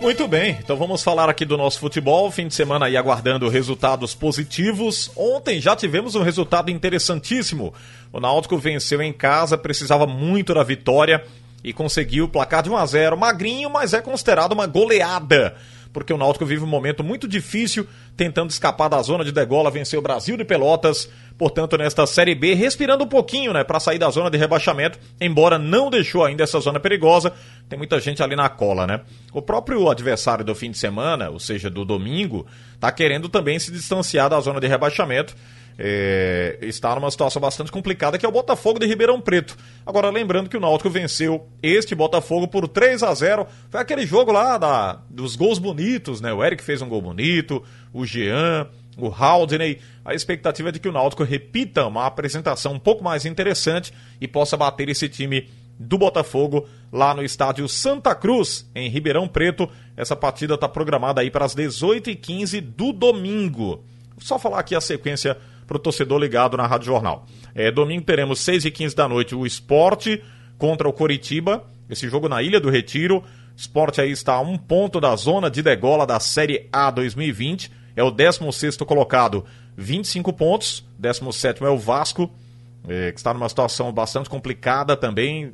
Muito 0.00 0.28
bem, 0.28 0.56
então 0.62 0.76
vamos 0.76 1.02
falar 1.02 1.28
aqui 1.28 1.44
do 1.44 1.56
nosso 1.56 1.80
futebol. 1.80 2.30
Fim 2.30 2.46
de 2.46 2.54
semana 2.54 2.86
aí 2.86 2.96
aguardando 2.96 3.48
resultados 3.48 4.14
positivos. 4.14 5.10
Ontem 5.16 5.60
já 5.60 5.74
tivemos 5.74 6.14
um 6.14 6.22
resultado 6.22 6.70
interessantíssimo. 6.70 7.74
O 8.12 8.20
Náutico 8.20 8.56
venceu 8.56 9.02
em 9.02 9.12
casa, 9.12 9.58
precisava 9.58 10.06
muito 10.06 10.54
da 10.54 10.62
vitória 10.62 11.24
e 11.64 11.72
conseguiu 11.72 12.26
o 12.26 12.28
placar 12.28 12.62
de 12.62 12.70
1 12.70 12.76
a 12.76 12.86
0 12.86 13.18
magrinho, 13.18 13.68
mas 13.68 13.92
é 13.92 14.00
considerado 14.00 14.52
uma 14.52 14.68
goleada 14.68 15.56
porque 15.92 16.12
o 16.12 16.18
Náutico 16.18 16.44
vive 16.44 16.64
um 16.64 16.68
momento 16.68 17.02
muito 17.02 17.26
difícil, 17.26 17.86
tentando 18.16 18.50
escapar 18.50 18.88
da 18.88 19.00
zona 19.02 19.24
de 19.24 19.32
degola, 19.32 19.70
vencer 19.70 19.98
o 19.98 20.02
Brasil 20.02 20.36
de 20.36 20.44
Pelotas, 20.44 21.10
portanto, 21.36 21.76
nesta 21.76 22.06
Série 22.06 22.34
B, 22.34 22.54
respirando 22.54 23.04
um 23.04 23.08
pouquinho, 23.08 23.52
né, 23.52 23.64
para 23.64 23.80
sair 23.80 23.98
da 23.98 24.10
zona 24.10 24.30
de 24.30 24.36
rebaixamento, 24.36 24.98
embora 25.20 25.58
não 25.58 25.90
deixou 25.90 26.24
ainda 26.24 26.44
essa 26.44 26.60
zona 26.60 26.80
perigosa, 26.80 27.32
tem 27.68 27.78
muita 27.78 28.00
gente 28.00 28.22
ali 28.22 28.34
na 28.34 28.48
cola, 28.48 28.86
né? 28.86 29.00
O 29.32 29.42
próprio 29.42 29.88
adversário 29.88 30.44
do 30.44 30.54
fim 30.54 30.70
de 30.70 30.78
semana, 30.78 31.30
ou 31.30 31.38
seja, 31.38 31.68
do 31.68 31.84
domingo, 31.84 32.46
tá 32.80 32.90
querendo 32.90 33.28
também 33.28 33.58
se 33.58 33.70
distanciar 33.70 34.30
da 34.30 34.40
zona 34.40 34.60
de 34.60 34.66
rebaixamento, 34.66 35.34
é, 35.78 36.58
está 36.62 36.92
numa 36.96 37.10
situação 37.10 37.40
bastante 37.40 37.70
complicada, 37.70 38.18
que 38.18 38.26
é 38.26 38.28
o 38.28 38.32
Botafogo 38.32 38.80
de 38.80 38.86
Ribeirão 38.86 39.20
Preto. 39.20 39.56
Agora, 39.86 40.10
lembrando 40.10 40.50
que 40.50 40.56
o 40.56 40.60
Náutico 40.60 40.90
venceu 40.90 41.48
este 41.62 41.94
Botafogo 41.94 42.48
por 42.48 42.66
3 42.66 43.04
a 43.04 43.14
0 43.14 43.46
Foi 43.70 43.80
aquele 43.80 44.04
jogo 44.04 44.32
lá 44.32 44.58
da, 44.58 45.00
dos 45.08 45.36
gols 45.36 45.60
bonitos, 45.60 46.20
né? 46.20 46.32
O 46.32 46.44
Eric 46.44 46.64
fez 46.64 46.82
um 46.82 46.88
gol 46.88 47.00
bonito, 47.00 47.62
o 47.92 48.04
Jean, 48.04 48.66
o 48.96 49.06
Haldney. 49.08 49.78
A 50.04 50.14
expectativa 50.14 50.70
é 50.70 50.72
de 50.72 50.80
que 50.80 50.88
o 50.88 50.92
Náutico 50.92 51.22
repita 51.22 51.86
uma 51.86 52.06
apresentação 52.06 52.72
um 52.72 52.80
pouco 52.80 53.04
mais 53.04 53.24
interessante 53.24 53.92
e 54.20 54.26
possa 54.26 54.56
bater 54.56 54.88
esse 54.88 55.08
time 55.08 55.48
do 55.78 55.96
Botafogo 55.96 56.66
lá 56.92 57.14
no 57.14 57.22
estádio 57.22 57.68
Santa 57.68 58.16
Cruz, 58.16 58.68
em 58.74 58.90
Ribeirão 58.90 59.28
Preto. 59.28 59.70
Essa 59.96 60.16
partida 60.16 60.54
está 60.54 60.68
programada 60.68 61.20
aí 61.20 61.30
para 61.30 61.44
as 61.44 61.54
18h15 61.54 62.60
do 62.60 62.92
domingo. 62.92 63.84
Só 64.18 64.40
falar 64.40 64.58
aqui 64.58 64.74
a 64.74 64.80
sequência 64.80 65.36
para 65.68 65.76
o 65.76 65.80
torcedor 65.80 66.18
ligado 66.18 66.56
na 66.56 66.66
Rádio 66.66 66.86
Jornal. 66.86 67.26
É, 67.54 67.70
domingo 67.70 68.02
teremos 68.02 68.40
6 68.40 68.64
e 68.64 68.70
15 68.70 68.96
da 68.96 69.06
noite 69.06 69.34
o 69.34 69.46
Esporte 69.46 70.24
contra 70.56 70.88
o 70.88 70.92
Coritiba, 70.92 71.62
esse 71.88 72.08
jogo 72.08 72.28
na 72.28 72.42
Ilha 72.42 72.58
do 72.58 72.70
Retiro. 72.70 73.22
Esporte 73.54 74.00
aí 74.00 74.10
está 74.10 74.34
a 74.34 74.40
um 74.40 74.56
ponto 74.56 74.98
da 75.00 75.14
zona 75.14 75.50
de 75.50 75.62
degola 75.62 76.06
da 76.06 76.18
Série 76.18 76.68
A 76.72 76.90
2020. 76.90 77.70
É 77.94 78.02
o 78.02 78.10
16 78.10 78.78
colocado, 78.78 79.44
25 79.76 80.32
pontos. 80.32 80.84
17 80.98 81.62
é 81.62 81.68
o 81.68 81.76
Vasco, 81.76 82.30
é, 82.88 83.12
que 83.12 83.18
está 83.18 83.34
numa 83.34 83.48
situação 83.48 83.92
bastante 83.92 84.30
complicada 84.30 84.96
também. 84.96 85.52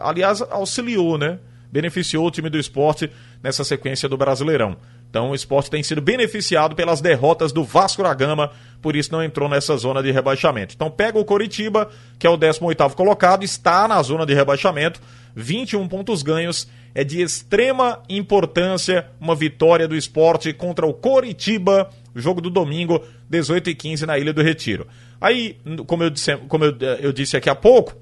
Aliás, 0.00 0.42
auxiliou, 0.42 1.16
né? 1.16 1.38
Beneficiou 1.70 2.26
o 2.26 2.30
time 2.30 2.50
do 2.50 2.58
esporte 2.58 3.10
nessa 3.42 3.62
sequência 3.62 4.08
do 4.08 4.16
Brasileirão. 4.16 4.76
Então 5.16 5.30
o 5.30 5.34
esporte 5.34 5.70
tem 5.70 5.82
sido 5.82 6.02
beneficiado 6.02 6.76
pelas 6.76 7.00
derrotas 7.00 7.50
do 7.50 7.64
Vasco 7.64 8.02
da 8.02 8.12
Gama, 8.12 8.50
por 8.82 8.94
isso 8.94 9.10
não 9.10 9.24
entrou 9.24 9.48
nessa 9.48 9.74
zona 9.74 10.02
de 10.02 10.10
rebaixamento. 10.10 10.74
Então 10.74 10.90
pega 10.90 11.18
o 11.18 11.24
Coritiba, 11.24 11.88
que 12.18 12.26
é 12.26 12.30
o 12.30 12.36
18º 12.36 12.92
colocado, 12.92 13.42
está 13.42 13.88
na 13.88 14.02
zona 14.02 14.26
de 14.26 14.34
rebaixamento, 14.34 15.00
21 15.34 15.88
pontos 15.88 16.22
ganhos. 16.22 16.68
É 16.94 17.02
de 17.02 17.22
extrema 17.22 18.02
importância 18.10 19.06
uma 19.18 19.34
vitória 19.34 19.88
do 19.88 19.96
esporte 19.96 20.52
contra 20.52 20.86
o 20.86 20.92
Coritiba, 20.92 21.88
jogo 22.14 22.42
do 22.42 22.50
domingo, 22.50 23.02
18 23.30 23.70
e 23.70 23.74
15 23.74 24.04
na 24.04 24.18
Ilha 24.18 24.34
do 24.34 24.42
Retiro. 24.42 24.86
Aí, 25.18 25.56
como 25.86 26.02
eu 26.02 26.10
disse, 26.10 26.36
como 26.48 26.66
eu, 26.66 26.76
eu 27.00 27.12
disse 27.12 27.38
aqui 27.38 27.48
há 27.48 27.54
pouco, 27.54 27.94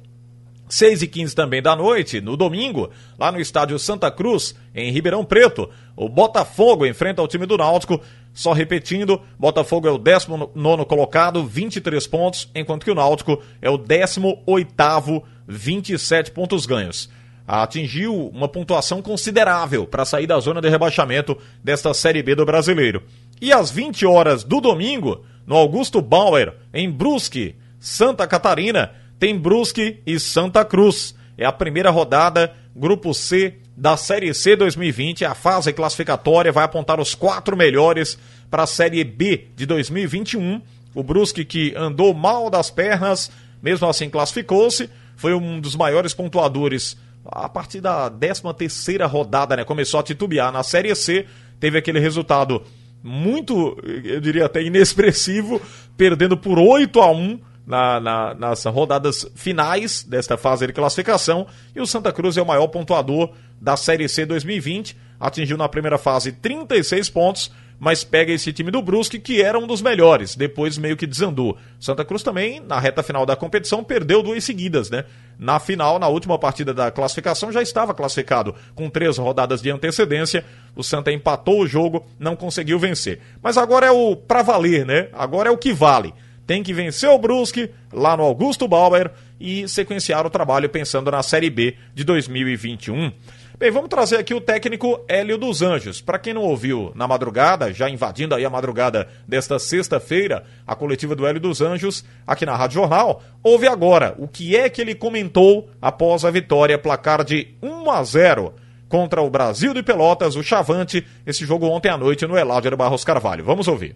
6 0.69 1.03
e 1.03 1.07
15 1.07 1.35
também 1.35 1.63
da 1.63 1.77
noite, 1.77 2.21
no 2.21 2.37
domingo, 2.37 2.91
lá 3.19 3.31
no 3.31 3.39
estádio 3.39 3.79
Santa 3.79 4.11
Cruz, 4.11 4.55
em 4.75 4.91
Ribeirão 4.91 5.25
Preto, 5.25 5.71
o 5.97 6.09
Botafogo 6.09 6.87
enfrenta 6.87 7.23
o 7.23 7.29
time 7.29 7.47
do 7.47 7.57
Náutico. 7.57 8.01
Só 8.33 8.53
repetindo, 8.53 9.21
Botafogo 9.39 9.87
é 9.87 9.91
o 9.91 9.99
19 9.99 10.85
colocado, 10.87 11.45
23 11.45 12.05
pontos, 12.07 12.51
enquanto 12.55 12.85
que 12.85 12.91
o 12.91 12.95
Náutico 12.95 13.41
é 13.63 13.71
o 13.71 13.79
18, 13.79 15.23
27 15.47 16.33
pontos 16.33 16.67
ganhos. 16.67 17.09
Atingiu 17.47 18.29
uma 18.29 18.49
pontuação 18.49 19.03
considerável 19.03 19.87
para 19.87 20.05
sair 20.05 20.27
da 20.27 20.41
zona 20.41 20.61
de 20.61 20.69
rebaixamento 20.69 21.37
desta 21.63 21.95
Série 21.95 22.23
B 22.23 22.35
do 22.35 22.45
Brasileiro. 22.45 23.03
E 23.41 23.53
às 23.53 23.71
20 23.71 24.05
horas 24.07 24.43
do 24.43 24.61
domingo, 24.61 25.25
no 25.47 25.55
Augusto 25.55 26.01
Bauer, 26.01 26.55
em 26.73 26.91
Brusque, 26.91 27.55
Santa 27.79 28.27
Catarina, 28.27 28.93
tem 29.19 29.39
Brusque 29.39 30.01
e 30.07 30.19
Santa 30.19 30.65
Cruz. 30.65 31.15
É 31.37 31.45
a 31.45 31.53
primeira 31.53 31.91
rodada, 31.91 32.53
Grupo 32.75 33.13
C 33.13 33.59
da 33.77 33.97
Série 33.97 34.33
C 34.33 34.57
2020. 34.57 35.25
A 35.25 35.35
fase 35.35 35.73
classificatória 35.73 36.53
vai 36.53 36.65
apontar 36.65 37.01
os 37.01 37.15
quatro 37.15 37.57
melhores 37.57 38.19
para 38.51 38.65
a 38.65 38.67
Série 38.67 39.03
B 39.05 39.49
de 39.57 39.67
2021. 39.67 40.61
O 40.95 41.03
Brusque, 41.03 41.45
que 41.45 41.75
andou 41.77 42.15
mal 42.15 42.49
das 42.49 42.71
pernas, 42.71 43.31
mesmo 43.63 43.89
assim 43.89 44.09
classificou-se, 44.09 44.89
foi 45.17 45.35
um 45.35 45.61
dos 45.61 45.75
maiores 45.75 46.15
pontuadores 46.15 46.97
a 47.25 47.49
partir 47.49 47.81
da 47.81 48.11
13 48.11 48.43
terceira 48.57 49.07
rodada, 49.07 49.57
né? 49.57 49.65
Começou 49.65 49.99
a 49.99 50.03
titubear 50.03 50.53
na 50.53 50.63
Série 50.63 50.95
C, 50.95 51.27
teve 51.59 51.79
aquele 51.79 51.99
resultado 51.99 52.63
muito, 53.03 53.77
eu 54.05 54.21
diria 54.21 54.47
até 54.47 54.63
inexpressivo, 54.63 55.61
perdendo 55.97 56.37
por 56.37 56.59
8 56.59 57.01
a 57.01 57.11
1 57.11 57.41
na, 57.67 58.01
na, 58.01 58.35
nas 58.35 58.65
rodadas 58.65 59.27
finais 59.35 60.03
desta 60.03 60.37
fase 60.37 60.67
de 60.67 60.73
classificação. 60.73 61.47
E 61.75 61.81
o 61.81 61.87
Santa 61.87 62.13
Cruz 62.13 62.37
é 62.37 62.43
o 62.43 62.47
maior 62.47 62.69
pontuador 62.69 63.31
da 63.65 63.79
Série 63.79 64.07
C 64.09 64.27
2020. 64.27 64.95
Atingiu 65.19 65.57
na 65.57 65.69
primeira 65.69 65.97
fase 65.97 66.33
36 66.33 67.09
pontos, 67.09 67.51
mas 67.81 68.05
pega 68.05 68.31
esse 68.31 68.53
time 68.53 68.71
do 68.71 68.83
Brusque, 68.83 69.19
que 69.19 69.41
era 69.41 69.59
um 69.59 69.67
dos 69.67 69.81
melhores. 69.81 70.37
Depois 70.37 70.77
meio 70.77 70.99
que 70.99 71.07
desandou. 71.07 71.57
Santa 71.81 72.05
Cruz 72.05 72.23
também, 72.23 72.61
na 72.61 72.79
reta 72.79 73.03
final 73.03 73.25
da 73.25 73.35
competição, 73.35 73.83
perdeu 73.83 74.23
duas 74.23 74.45
seguidas, 74.45 74.91
né? 74.91 75.05
Na 75.39 75.59
final, 75.59 75.99
na 75.99 76.09
última 76.09 76.39
partida 76.39 76.75
da 76.75 76.91
classificação, 76.91 77.51
já 77.51 77.63
estava 77.63 77.95
classificado 77.95 78.55
com 78.75 78.91
três 78.91 79.17
rodadas 79.17 79.63
de 79.63 79.71
antecedência. 79.71 80.45
O 80.77 80.83
Santa 80.83 81.11
empatou 81.11 81.61
o 81.61 81.67
jogo, 81.67 82.07
não 82.19 82.37
conseguiu 82.37 82.79
vencer. 82.79 83.21
Mas 83.43 83.57
agora 83.57 83.87
é 83.87 83.91
o 83.91 84.15
pra 84.15 84.43
valer, 84.43 84.85
né? 84.85 85.09
Agora 85.15 85.49
é 85.49 85.53
o 85.53 85.59
que 85.59 85.73
vale 85.73 86.13
tem 86.47 86.63
que 86.63 86.75
vencer 86.75 87.09
o 87.09 87.19
Brusque 87.19 87.71
lá 87.93 88.17
no 88.17 88.23
Augusto 88.23 88.69
Bauer 88.69 89.11
e 89.41 89.67
sequenciar 89.69 90.27
o 90.27 90.31
trabalho 90.31 90.69
pensando 90.69 91.11
na 91.11 91.23
Série 91.23 91.51
B 91.51 91.77
de 91.95 92.05
2021. 92.05 93.13
Bem, 93.57 93.71
vamos 93.71 93.89
trazer 93.89 94.17
aqui 94.17 94.35
o 94.35 94.41
técnico 94.41 94.99
Hélio 95.07 95.39
dos 95.39 95.63
Anjos. 95.63 96.01
Para 96.01 96.19
quem 96.19 96.35
não 96.35 96.43
ouviu 96.43 96.91
na 96.97 97.07
madrugada, 97.07 97.73
já 97.73 97.89
invadindo 97.89 98.35
aí 98.35 98.45
a 98.45 98.51
madrugada 98.51 99.07
desta 99.29 99.61
sexta-feira, 99.61 100.45
a 100.67 100.75
coletiva 100.75 101.15
do 101.15 101.25
Hélio 101.25 101.41
dos 101.41 101.61
Anjos, 101.61 102.05
aqui 102.27 102.45
na 102.45 102.57
Rádio 102.57 102.81
Jornal, 102.81 103.23
ouve 103.45 103.69
agora 103.69 104.13
o 104.19 104.27
que 104.27 104.57
é 104.57 104.69
que 104.69 104.81
ele 104.81 104.93
comentou 104.93 105.69
após 105.81 106.25
a 106.25 106.33
vitória 106.33 106.77
placar 106.77 107.23
de 107.23 107.55
1 107.63 107.91
a 107.93 108.03
0 108.03 108.55
contra 108.89 109.23
o 109.23 109.31
Brasil 109.31 109.73
de 109.73 109.85
Pelotas, 109.85 110.35
o 110.35 110.43
Chavante, 110.43 111.07
esse 111.25 111.45
jogo 111.45 111.67
ontem 111.67 111.91
à 111.91 111.97
noite 111.97 112.27
no 112.27 112.37
Eládio 112.37 112.77
Barros 112.77 113.05
Carvalho. 113.05 113.45
Vamos 113.45 113.69
ouvir. 113.69 113.95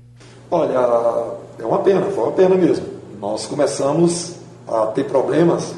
Olha, 0.52 0.72
é 1.58 1.66
uma 1.66 1.80
pena, 1.80 2.02
foi 2.02 2.24
uma 2.24 2.32
pena 2.32 2.54
mesmo. 2.54 2.86
Nós 3.20 3.44
começamos 3.46 4.36
a 4.68 4.86
ter 4.86 5.02
problemas 5.04 5.74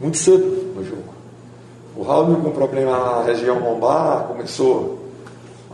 muito 0.00 0.16
cedo 0.16 0.74
no 0.74 0.84
jogo. 0.84 1.15
O 1.96 2.02
Raul 2.02 2.36
com 2.36 2.50
problema 2.50 2.90
na 2.98 3.22
região 3.22 3.58
lombar, 3.58 4.24
começou 4.24 4.98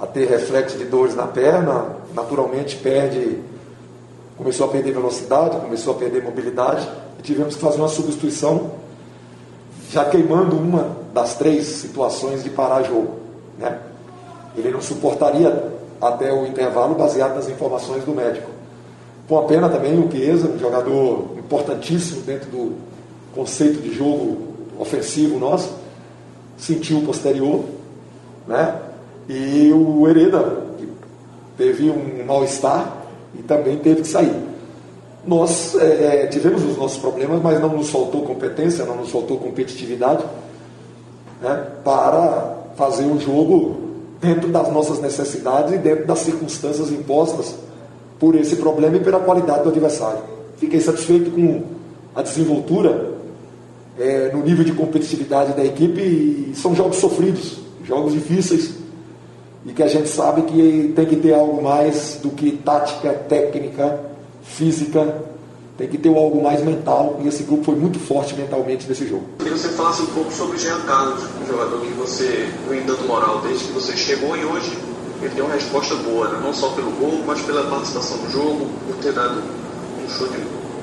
a 0.01 0.07
ter 0.07 0.29
reflexo 0.29 0.79
de 0.79 0.85
dores 0.85 1.17
na 1.17 1.27
perna, 1.27 1.97
naturalmente 2.15 2.77
perde, 2.77 3.41
começou 4.39 4.67
a 4.67 4.69
perder 4.69 4.93
velocidade, 4.93 5.57
começou 5.57 5.95
a 5.95 5.97
perder 5.97 6.23
mobilidade, 6.23 6.89
e 7.19 7.23
tivemos 7.23 7.57
que 7.57 7.61
fazer 7.61 7.79
uma 7.79 7.89
substituição, 7.89 8.71
já 9.91 10.05
queimando 10.05 10.57
uma 10.57 10.97
das 11.13 11.35
três 11.35 11.67
situações 11.67 12.45
de 12.45 12.51
parar 12.51 12.85
jogo. 12.85 13.17
Né? 13.59 13.81
Ele 14.57 14.71
não 14.71 14.81
suportaria 14.81 15.73
até 16.01 16.33
o 16.33 16.47
intervalo, 16.47 16.95
baseado 16.95 17.35
nas 17.35 17.49
informações 17.49 18.05
do 18.05 18.13
médico. 18.13 18.49
Com 19.29 19.39
a 19.39 19.43
pena 19.43 19.69
também 19.69 19.99
o 19.99 20.09
Chiesa, 20.09 20.49
um 20.49 20.59
jogador 20.59 21.31
importantíssimo 21.37 22.23
dentro 22.23 22.49
do 22.49 22.77
conceito 23.35 23.81
de 23.81 23.93
jogo 23.93 24.53
ofensivo 24.79 25.39
nosso, 25.39 25.82
sentiu 26.63 26.99
o 26.99 27.03
posterior, 27.03 27.65
né? 28.47 28.79
E 29.29 29.73
o 29.73 30.09
Hereda, 30.09 30.63
teve 31.59 31.91
um 31.91 32.25
mal-estar 32.25 33.05
e 33.39 33.43
também 33.43 33.79
teve 33.79 34.03
que 34.03 34.09
sair. 34.09 34.35
Nós 35.27 35.75
é, 35.77 36.25
é 36.25 36.27
tivemos 36.29 36.65
os 36.65 36.77
nossos 36.77 36.99
problemas, 36.99 37.43
mas 37.43 37.61
não 37.61 37.71
nos 37.71 37.91
faltou 37.91 38.23
competência, 38.23 38.85
não 38.85 38.97
nos 38.97 39.11
faltou 39.11 39.39
competitividade 39.39 40.25
né, 41.41 41.67
para 41.85 42.59
fazer 42.77 43.05
um 43.05 43.19
jogo 43.19 43.77
dentro 44.21 44.49
das 44.49 44.73
nossas 44.73 45.01
necessidades 45.01 45.75
e 45.75 45.79
dentro 45.79 46.07
das 46.07 46.21
circunstâncias 46.21 46.91
impostas 46.93 47.57
por 48.21 48.37
esse 48.37 48.57
problema 48.57 48.97
e 48.97 49.01
pela 49.01 49.19
qualidade 49.19 49.65
do 49.65 49.71
adversário. 49.71 50.23
Fiquei 50.59 50.81
satisfeito 50.81 51.33
com 51.33 51.63
a 52.15 52.23
desenvoltura 52.23 53.12
é, 53.99 54.31
no 54.33 54.43
nível 54.43 54.65
de 54.65 54.73
competitividade 54.73 55.55
da 55.55 55.65
equipe 55.65 56.53
são 56.55 56.75
jogos 56.75 56.97
sofridos, 56.97 57.59
jogos 57.85 58.13
difíceis, 58.13 58.75
e 59.65 59.73
que 59.73 59.83
a 59.83 59.89
gente 59.89 60.09
sabe 60.09 60.43
que 60.43 60.93
tem 60.95 61.07
que 61.07 61.17
ter 61.17 61.35
algo 61.35 61.63
mais 61.63 62.19
do 62.23 62.31
que 62.31 62.53
tática, 62.53 63.13
técnica, 63.13 64.01
física, 64.43 65.23
tem 65.79 65.89
que 65.89 65.99
ter 65.99 66.09
algo 66.09 66.43
mais 66.43 66.63
mental, 66.63 67.21
e 67.23 67.29
esse 67.29 67.45
grupo 67.45 67.65
foi 67.65 67.75
muito 67.75 67.99
forte 67.99 68.35
mentalmente 68.35 68.89
nesse 68.89 69.07
jogo. 69.07 69.25
Queria 69.39 69.53
que 69.53 69.59
você 69.59 69.69
falasse 69.69 70.03
um 70.03 70.07
pouco 70.07 70.33
sobre 70.33 70.57
o 70.57 70.59
Jean 70.59 70.81
Carlos, 70.81 71.23
um 71.43 71.47
jogador 71.47 71.81
que 71.81 71.93
você 71.93 72.49
vem 72.69 72.83
dando 72.83 73.07
moral 73.07 73.41
desde 73.41 73.65
que 73.67 73.73
você 73.73 73.97
chegou 73.97 74.37
e 74.37 74.45
hoje 74.45 74.77
ele 75.21 75.35
deu 75.35 75.45
uma 75.45 75.55
resposta 75.55 75.95
boa, 75.97 76.29
né? 76.29 76.41
não 76.43 76.53
só 76.53 76.71
pelo 76.71 76.91
gol, 76.93 77.23
mas 77.25 77.41
pela 77.43 77.65
participação 77.71 78.19
no 78.19 78.31
jogo, 78.31 78.69
por 78.87 78.97
ter 78.97 79.13
dado 79.13 79.41
um 79.41 80.09
chute 80.09 80.37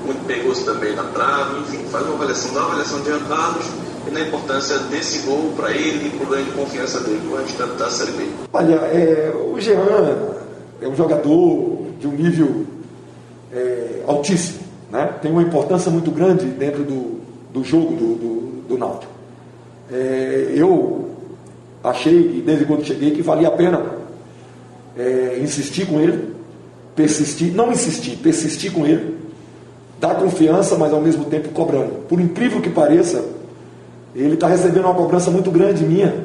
muito 0.04 0.24
perigoso 0.26 0.64
também 0.64 0.94
na 0.94 1.04
trave, 1.04 1.60
enfim, 1.60 1.84
faz 1.90 2.04
uma 2.06 2.14
avaliação, 2.14 2.54
dá 2.54 2.60
uma 2.60 2.68
avaliação 2.68 3.00
de 3.00 3.10
Carlos 3.28 3.66
e 4.06 4.10
na 4.10 4.20
importância 4.20 4.78
desse 4.90 5.26
gol 5.26 5.52
para 5.56 5.70
ele 5.72 6.08
e 6.08 6.10
para 6.10 6.26
o 6.26 6.30
ganho 6.30 6.44
de 6.44 6.50
confiança 6.52 7.00
dele 7.00 7.20
o 7.30 7.36
restante 7.36 7.76
da 7.76 7.90
Série 7.90 8.12
B. 8.12 8.26
Olha, 8.52 8.74
é, 8.74 9.32
o 9.34 9.60
Jean 9.60 9.76
é 10.80 10.88
um 10.88 10.96
jogador 10.96 11.86
de 12.00 12.06
um 12.06 12.12
nível 12.12 12.64
é, 13.52 14.02
altíssimo, 14.06 14.60
né? 14.90 15.14
tem 15.20 15.30
uma 15.30 15.42
importância 15.42 15.90
muito 15.90 16.10
grande 16.10 16.46
dentro 16.46 16.82
do, 16.82 17.20
do 17.52 17.62
jogo 17.62 17.94
do, 17.94 18.14
do, 18.14 18.68
do 18.68 18.78
Náutico. 18.78 19.12
É, 19.92 20.52
eu 20.54 21.10
achei, 21.82 22.42
desde 22.44 22.64
quando 22.64 22.84
cheguei, 22.84 23.10
que 23.10 23.22
valia 23.22 23.48
a 23.48 23.50
pena 23.50 23.84
é, 24.96 25.38
insistir 25.42 25.86
com 25.86 26.00
ele, 26.00 26.34
persistir, 26.94 27.52
não 27.52 27.72
insistir, 27.72 28.16
persistir 28.16 28.72
com 28.72 28.86
ele, 28.86 29.16
dar 30.00 30.14
confiança, 30.14 30.76
mas 30.76 30.92
ao 30.92 31.00
mesmo 31.00 31.26
tempo 31.26 31.50
cobrando. 31.50 32.06
Por 32.08 32.18
incrível 32.18 32.60
que 32.60 32.70
pareça, 32.70 33.22
ele 34.16 34.34
está 34.34 34.48
recebendo 34.48 34.86
uma 34.86 34.94
cobrança 34.94 35.30
muito 35.30 35.50
grande 35.50 35.84
minha 35.84 36.24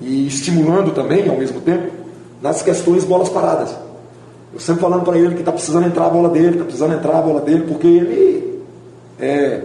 e 0.00 0.26
estimulando 0.26 0.92
também, 0.92 1.28
ao 1.28 1.36
mesmo 1.36 1.60
tempo, 1.60 1.92
nas 2.42 2.60
questões 2.60 3.04
bolas 3.04 3.28
paradas. 3.28 3.74
Eu 4.52 4.58
sempre 4.58 4.82
falando 4.82 5.04
para 5.04 5.16
ele 5.16 5.34
que 5.34 5.40
está 5.40 5.52
precisando 5.52 5.86
entrar 5.86 6.06
a 6.06 6.10
bola 6.10 6.28
dele, 6.28 6.50
está 6.50 6.64
precisando 6.64 6.94
entrar 6.94 7.18
a 7.18 7.22
bola 7.22 7.40
dele, 7.40 7.64
porque 7.66 7.86
ele 7.86 8.60
é, 9.18 9.62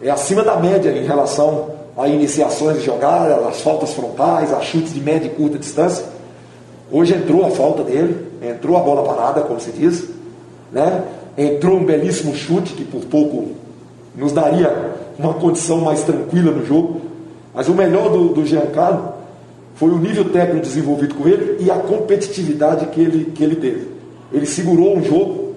é 0.00 0.08
acima 0.08 0.44
da 0.44 0.56
média 0.56 0.90
em 0.90 1.04
relação 1.04 1.72
a 1.96 2.08
iniciações 2.08 2.78
de 2.78 2.86
jogada, 2.86 3.34
as 3.48 3.60
faltas 3.60 3.92
frontais, 3.92 4.52
a 4.52 4.60
chutes 4.60 4.94
de 4.94 5.00
média 5.00 5.26
e 5.26 5.30
curta 5.30 5.58
distância. 5.58 6.06
Hoje 6.90 7.14
entrou 7.14 7.44
a 7.44 7.50
falta 7.50 7.82
dele, 7.82 8.26
entrou 8.40 8.76
a 8.76 8.80
bola 8.80 9.02
parada, 9.02 9.42
como 9.42 9.60
se 9.60 9.72
diz, 9.72 10.08
né? 10.70 11.02
Entrou 11.36 11.76
um 11.76 11.84
belíssimo 11.84 12.34
chute 12.34 12.74
que 12.74 12.84
por 12.84 13.04
pouco 13.04 13.48
nos 14.14 14.32
daria 14.32 14.94
uma 15.18 15.34
condição 15.34 15.80
mais 15.80 16.02
tranquila 16.02 16.50
no 16.50 16.64
jogo. 16.64 17.00
Mas 17.54 17.68
o 17.68 17.74
melhor 17.74 18.10
do, 18.10 18.28
do 18.28 18.46
Giancarlo 18.46 19.14
foi 19.74 19.90
o 19.90 19.98
nível 19.98 20.30
técnico 20.30 20.66
desenvolvido 20.66 21.14
com 21.14 21.28
ele 21.28 21.64
e 21.64 21.70
a 21.70 21.76
competitividade 21.76 22.86
que 22.86 23.00
ele, 23.00 23.24
que 23.34 23.42
ele 23.42 23.56
teve. 23.56 23.88
Ele 24.32 24.46
segurou 24.46 24.96
um 24.96 25.02
jogo 25.02 25.54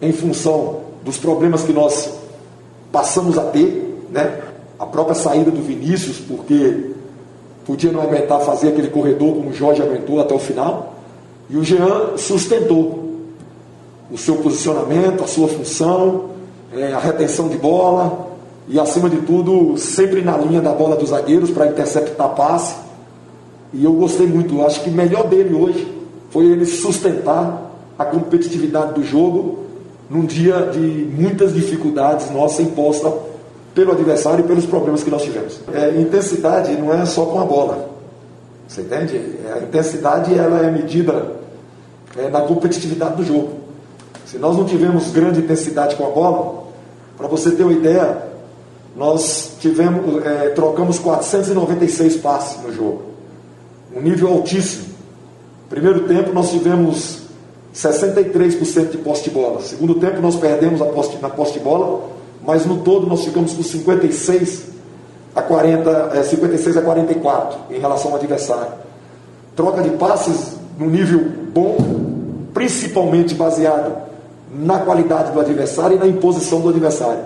em 0.00 0.12
função 0.12 0.80
dos 1.04 1.18
problemas 1.18 1.62
que 1.62 1.72
nós 1.72 2.18
passamos 2.92 3.38
a 3.38 3.44
ter, 3.44 4.06
né? 4.10 4.40
a 4.78 4.86
própria 4.86 5.14
saída 5.14 5.50
do 5.50 5.60
Vinícius, 5.60 6.18
porque 6.18 6.92
podia 7.66 7.90
não 7.90 8.00
aguentar 8.00 8.40
fazer 8.40 8.68
aquele 8.68 8.88
corredor 8.88 9.34
como 9.34 9.50
o 9.50 9.52
Jorge 9.52 9.82
aguentou 9.82 10.20
até 10.20 10.34
o 10.34 10.38
final, 10.38 10.94
e 11.50 11.56
o 11.56 11.64
Jean 11.64 12.16
sustentou 12.16 13.07
o 14.10 14.16
seu 14.16 14.36
posicionamento, 14.36 15.22
a 15.22 15.26
sua 15.26 15.48
função, 15.48 16.30
é, 16.72 16.92
a 16.92 16.98
retenção 16.98 17.48
de 17.48 17.56
bola, 17.56 18.28
e 18.68 18.78
acima 18.78 19.08
de 19.08 19.18
tudo, 19.22 19.78
sempre 19.78 20.20
na 20.20 20.36
linha 20.36 20.60
da 20.60 20.72
bola 20.72 20.96
dos 20.96 21.10
zagueiros 21.10 21.50
para 21.50 21.66
interceptar 21.66 22.28
passe. 22.34 22.76
E 23.72 23.84
eu 23.84 23.92
gostei 23.92 24.26
muito, 24.26 24.64
acho 24.64 24.82
que 24.82 24.90
o 24.90 24.92
melhor 24.92 25.26
dele 25.26 25.54
hoje 25.54 25.94
foi 26.30 26.46
ele 26.46 26.66
sustentar 26.66 27.70
a 27.98 28.04
competitividade 28.04 28.94
do 28.94 29.02
jogo 29.02 29.60
num 30.08 30.24
dia 30.24 30.70
de 30.72 30.78
muitas 30.78 31.54
dificuldades 31.54 32.30
nossa 32.30 32.62
imposta 32.62 33.12
pelo 33.74 33.92
adversário 33.92 34.44
e 34.44 34.48
pelos 34.48 34.66
problemas 34.66 35.02
que 35.02 35.10
nós 35.10 35.22
tivemos. 35.22 35.60
É, 35.72 36.00
intensidade 36.00 36.72
não 36.76 36.92
é 36.92 37.04
só 37.06 37.24
com 37.26 37.40
a 37.40 37.44
bola. 37.44 37.90
Você 38.66 38.82
entende? 38.82 39.16
É, 39.46 39.52
a 39.52 39.58
intensidade 39.62 40.36
ela 40.36 40.66
é 40.66 40.70
medida 40.70 41.32
é, 42.16 42.28
na 42.28 42.42
competitividade 42.42 43.16
do 43.16 43.24
jogo. 43.24 43.67
Se 44.30 44.36
nós 44.36 44.58
não 44.58 44.66
tivermos 44.66 45.10
grande 45.10 45.40
intensidade 45.40 45.96
com 45.96 46.04
a 46.04 46.10
bola, 46.10 46.64
para 47.16 47.26
você 47.26 47.50
ter 47.50 47.62
uma 47.62 47.72
ideia, 47.72 48.24
nós 48.94 49.52
tivemos, 49.58 50.22
é, 50.22 50.50
trocamos 50.50 50.98
496 50.98 52.18
passes 52.18 52.62
no 52.62 52.70
jogo. 52.70 53.04
Um 53.96 54.02
nível 54.02 54.28
altíssimo. 54.28 54.84
Primeiro 55.70 56.06
tempo 56.06 56.34
nós 56.34 56.50
tivemos 56.50 57.20
63% 57.74 58.90
de 58.90 58.98
poste 58.98 59.30
de 59.30 59.34
bola. 59.34 59.62
Segundo 59.62 59.94
tempo 59.94 60.20
nós 60.20 60.36
perdemos 60.36 60.82
a 60.82 60.84
poste, 60.84 61.16
na 61.22 61.30
poste 61.30 61.58
de 61.58 61.64
bola, 61.64 62.10
mas 62.44 62.66
no 62.66 62.82
todo 62.82 63.06
nós 63.06 63.24
ficamos 63.24 63.54
com 63.54 63.62
56 63.62 64.64
a 65.34 65.40
40, 65.40 66.10
é, 66.12 66.22
56 66.22 66.76
a 66.76 66.82
44 66.82 67.74
em 67.74 67.80
relação 67.80 68.10
ao 68.10 68.18
adversário. 68.18 68.72
Troca 69.56 69.80
de 69.80 69.90
passes 69.92 70.54
no 70.78 70.90
nível 70.90 71.18
bom, 71.54 71.78
principalmente 72.52 73.34
baseado 73.34 74.07
na 74.52 74.78
qualidade 74.78 75.32
do 75.32 75.40
adversário 75.40 75.96
e 75.96 75.98
na 75.98 76.06
imposição 76.06 76.60
do 76.60 76.68
adversário. 76.68 77.20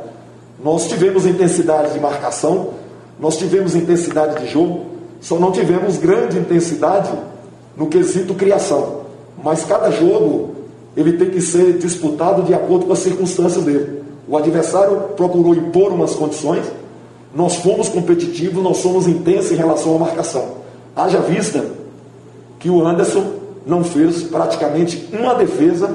Nós 0.62 0.86
tivemos 0.88 1.26
intensidade 1.26 1.92
de 1.92 2.00
marcação, 2.00 2.70
nós 3.18 3.36
tivemos 3.36 3.74
intensidade 3.74 4.40
de 4.40 4.50
jogo, 4.50 4.86
só 5.20 5.38
não 5.38 5.52
tivemos 5.52 5.98
grande 5.98 6.38
intensidade 6.38 7.10
no 7.76 7.86
quesito 7.86 8.34
criação. 8.34 9.02
Mas 9.42 9.64
cada 9.64 9.90
jogo 9.90 10.50
ele 10.96 11.14
tem 11.14 11.30
que 11.30 11.40
ser 11.40 11.78
disputado 11.78 12.42
de 12.42 12.52
acordo 12.54 12.86
com 12.86 12.92
as 12.92 12.98
circunstâncias 12.98 13.64
dele. 13.64 14.02
O 14.28 14.36
adversário 14.36 14.96
procurou 15.16 15.54
impor 15.54 15.92
umas 15.92 16.14
condições, 16.14 16.64
nós 17.34 17.56
fomos 17.56 17.88
competitivos, 17.88 18.62
nós 18.62 18.76
somos 18.78 19.08
intensos 19.08 19.52
em 19.52 19.56
relação 19.56 19.96
à 19.96 19.98
marcação. 19.98 20.62
Haja 20.94 21.18
vista 21.18 21.64
que 22.58 22.68
o 22.68 22.86
Anderson 22.86 23.24
não 23.66 23.82
fez 23.82 24.22
praticamente 24.24 25.08
uma 25.12 25.34
defesa 25.34 25.94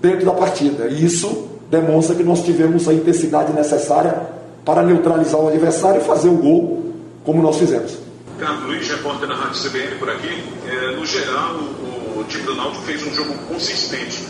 dentro 0.00 0.26
da 0.26 0.32
partida. 0.32 0.88
E 0.88 1.04
isso 1.04 1.48
demonstra 1.70 2.14
que 2.14 2.22
nós 2.22 2.44
tivemos 2.44 2.88
a 2.88 2.94
intensidade 2.94 3.52
necessária 3.52 4.36
para 4.64 4.82
neutralizar 4.82 5.40
o 5.40 5.48
adversário 5.48 6.00
e 6.00 6.04
fazer 6.04 6.28
o 6.28 6.36
gol 6.36 6.92
como 7.24 7.42
nós 7.42 7.58
fizemos. 7.58 7.98
Carlos 8.38 8.64
Luiz, 8.64 8.88
repórter 8.88 9.28
da 9.28 9.34
Rádio 9.34 9.70
CBN 9.70 9.96
por 9.96 10.10
aqui. 10.10 10.44
É, 10.66 10.96
no 10.96 11.06
geral, 11.06 11.54
o, 11.54 12.20
o, 12.20 12.24
time 12.28 12.44
do 12.44 12.54
Náutico 12.54 12.84
fez 12.84 13.06
um 13.06 13.14
jogo 13.14 13.32
consistente. 13.48 14.24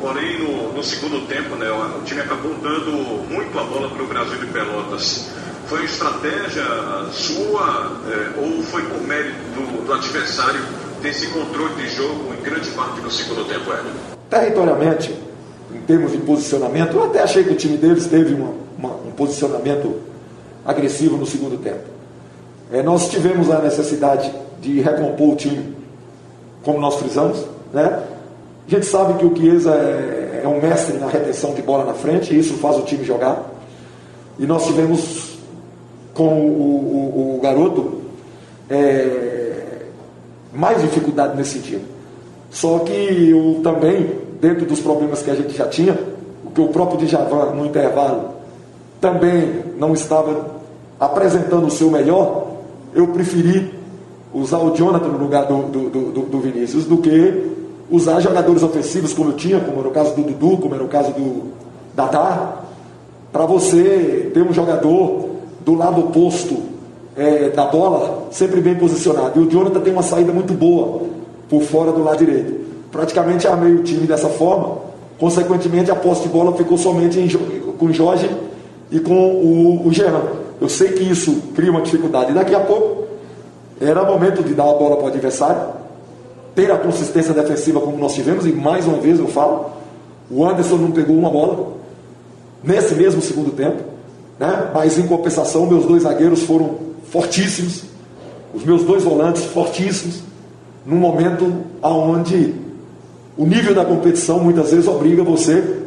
Porém, 0.00 0.38
no, 0.40 0.72
no 0.72 0.82
segundo 0.82 1.26
tempo, 1.28 1.54
né, 1.54 1.70
o 1.70 2.02
time 2.04 2.20
acabou 2.20 2.52
dando 2.54 2.90
muito 3.30 3.56
a 3.56 3.62
bola 3.62 3.88
para 3.88 4.02
o 4.02 4.06
Brasil 4.06 4.38
de 4.38 4.46
Pelotas. 4.46 5.30
Foi 5.66 5.84
estratégia 5.84 6.64
sua 7.12 8.00
é, 8.08 8.40
ou 8.40 8.62
foi 8.64 8.82
por 8.82 9.00
mérito 9.02 9.38
do, 9.54 9.86
do 9.86 9.92
adversário 9.92 10.60
ter 11.00 11.10
esse 11.10 11.28
controle 11.28 11.74
de 11.76 11.88
jogo 11.90 12.34
em 12.34 12.42
grande 12.42 12.70
parte 12.70 13.00
do 13.00 13.10
segundo 13.10 13.44
tempo, 13.44 13.72
Hélio? 13.72 14.11
Territorialmente, 14.32 15.14
em 15.74 15.80
termos 15.82 16.12
de 16.12 16.16
posicionamento, 16.16 16.96
eu 16.96 17.04
até 17.04 17.20
achei 17.20 17.44
que 17.44 17.50
o 17.50 17.54
time 17.54 17.76
deles 17.76 18.06
teve 18.06 18.32
uma, 18.32 18.54
uma, 18.78 18.88
um 19.06 19.10
posicionamento 19.10 19.96
agressivo 20.64 21.18
no 21.18 21.26
segundo 21.26 21.62
tempo. 21.62 21.82
É, 22.72 22.82
nós 22.82 23.10
tivemos 23.10 23.50
a 23.50 23.58
necessidade 23.58 24.32
de 24.58 24.80
recompor 24.80 25.34
o 25.34 25.36
time, 25.36 25.76
como 26.62 26.80
nós 26.80 26.94
frisamos. 26.94 27.44
Né? 27.74 28.04
A 28.66 28.70
gente 28.70 28.86
sabe 28.86 29.18
que 29.18 29.26
o 29.26 29.36
Chiesa 29.36 29.74
é, 29.74 30.40
é 30.44 30.48
um 30.48 30.62
mestre 30.62 30.96
na 30.96 31.08
retenção 31.08 31.52
de 31.52 31.60
bola 31.60 31.84
na 31.84 31.92
frente, 31.92 32.32
e 32.32 32.38
isso 32.38 32.54
faz 32.54 32.78
o 32.78 32.82
time 32.84 33.04
jogar. 33.04 33.52
E 34.38 34.46
nós 34.46 34.64
tivemos 34.64 35.36
com 36.14 36.40
o, 36.40 37.34
o, 37.34 37.36
o 37.36 37.40
garoto 37.42 38.00
é, 38.70 39.82
mais 40.54 40.80
dificuldade 40.80 41.36
nesse 41.36 41.58
sentido. 41.58 41.92
Só 42.52 42.80
que 42.80 42.92
eu 43.30 43.60
também, 43.64 44.10
dentro 44.38 44.66
dos 44.66 44.78
problemas 44.78 45.22
que 45.22 45.30
a 45.30 45.34
gente 45.34 45.56
já 45.56 45.66
tinha, 45.66 45.98
o 46.44 46.50
que 46.50 46.60
o 46.60 46.68
próprio 46.68 46.98
Djavan, 46.98 47.52
no 47.54 47.64
intervalo, 47.64 48.28
também 49.00 49.64
não 49.78 49.94
estava 49.94 50.52
apresentando 51.00 51.66
o 51.66 51.70
seu 51.70 51.90
melhor, 51.90 52.48
eu 52.94 53.08
preferi 53.08 53.72
usar 54.34 54.58
o 54.58 54.76
Jonathan 54.76 55.08
no 55.08 55.18
lugar 55.18 55.46
do, 55.46 55.62
do, 55.62 55.90
do, 55.90 56.22
do 56.22 56.40
Vinícius 56.40 56.84
do 56.84 56.98
que 56.98 57.50
usar 57.90 58.20
jogadores 58.20 58.62
ofensivos 58.62 59.14
como 59.14 59.30
eu 59.30 59.36
tinha, 59.36 59.58
como 59.58 59.80
era 59.80 59.88
o 59.88 59.90
caso 59.90 60.14
do 60.14 60.22
Dudu, 60.22 60.58
como 60.58 60.74
era 60.74 60.84
o 60.84 60.88
caso 60.88 61.10
do 61.12 61.52
Dadá, 61.94 62.56
para 63.32 63.46
você 63.46 64.30
ter 64.32 64.42
um 64.42 64.52
jogador 64.52 65.30
do 65.64 65.74
lado 65.74 66.00
oposto 66.00 66.58
é, 67.16 67.48
da 67.48 67.64
bola 67.66 68.28
sempre 68.30 68.60
bem 68.60 68.74
posicionado. 68.74 69.40
E 69.40 69.46
o 69.46 69.50
Jonathan 69.50 69.80
tem 69.80 69.92
uma 69.92 70.02
saída 70.02 70.32
muito 70.32 70.52
boa 70.52 71.11
por 71.52 71.62
fora 71.62 71.92
do 71.92 72.02
lado 72.02 72.24
direito. 72.24 72.58
Praticamente 72.90 73.46
armei 73.46 73.74
o 73.74 73.82
time 73.82 74.06
dessa 74.06 74.30
forma, 74.30 74.78
consequentemente 75.18 75.90
a 75.90 75.94
posse 75.94 76.22
de 76.22 76.28
bola 76.30 76.56
ficou 76.56 76.78
somente 76.78 77.20
em, 77.20 77.28
com 77.28 77.92
Jorge 77.92 78.30
e 78.90 78.98
com 78.98 79.12
o, 79.12 79.86
o 79.86 79.92
Jean. 79.92 80.22
Eu 80.58 80.70
sei 80.70 80.92
que 80.92 81.02
isso 81.02 81.42
cria 81.54 81.70
uma 81.70 81.82
dificuldade. 81.82 82.30
E 82.30 82.34
daqui 82.34 82.54
a 82.54 82.60
pouco 82.60 83.04
era 83.78 84.02
momento 84.02 84.42
de 84.42 84.54
dar 84.54 84.64
a 84.64 84.72
bola 84.72 84.96
para 84.96 85.04
o 85.04 85.08
adversário. 85.08 85.60
ter 86.54 86.70
a 86.70 86.78
consistência 86.78 87.34
defensiva 87.34 87.80
como 87.80 87.98
nós 87.98 88.14
tivemos, 88.14 88.46
e 88.46 88.52
mais 88.52 88.86
uma 88.86 88.96
vez 88.96 89.18
eu 89.18 89.28
falo, 89.28 89.72
o 90.30 90.46
Anderson 90.46 90.76
não 90.76 90.90
pegou 90.90 91.16
uma 91.16 91.28
bola 91.28 91.74
nesse 92.64 92.94
mesmo 92.94 93.20
segundo 93.20 93.50
tempo, 93.54 93.82
né? 94.38 94.70
mas 94.72 94.98
em 94.98 95.06
compensação, 95.06 95.66
meus 95.66 95.84
dois 95.84 96.04
zagueiros 96.04 96.44
foram 96.44 96.76
fortíssimos, 97.10 97.82
os 98.54 98.64
meus 98.64 98.84
dois 98.84 99.04
volantes 99.04 99.44
fortíssimos, 99.44 100.31
num 100.84 100.96
momento 100.96 101.52
onde 101.82 102.54
o 103.36 103.46
nível 103.46 103.74
da 103.74 103.84
competição 103.84 104.40
muitas 104.40 104.70
vezes 104.70 104.86
obriga 104.86 105.22
você 105.22 105.82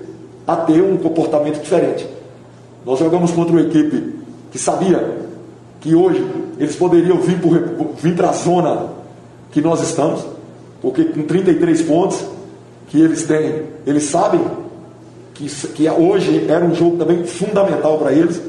a 0.47 0.55
ter 0.55 0.81
um 0.81 0.97
comportamento 0.97 1.61
diferente. 1.61 2.07
Nós 2.85 2.99
jogamos 2.99 3.31
contra 3.31 3.51
uma 3.51 3.61
equipe 3.61 4.15
que 4.51 4.59
sabia 4.59 5.17
que 5.81 5.93
hoje 5.95 6.25
eles 6.59 6.75
poderiam 6.75 7.17
vir, 7.17 8.15
para 8.15 8.29
a 8.29 8.33
zona 8.33 8.89
que 9.51 9.61
nós 9.61 9.81
estamos, 9.81 10.25
porque 10.81 11.05
com 11.05 11.23
33 11.23 11.81
pontos 11.83 12.23
que 12.89 12.99
eles 12.99 13.23
têm, 13.23 13.63
eles 13.85 14.03
sabem 14.03 14.41
que, 15.33 15.47
que 15.47 15.89
hoje 15.89 16.45
era 16.47 16.63
um 16.63 16.73
jogo 16.73 16.97
também 16.97 17.23
fundamental 17.25 17.97
para 17.97 18.13
eles, 18.13 18.41